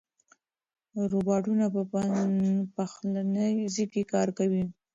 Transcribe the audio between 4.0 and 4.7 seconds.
کار کوي.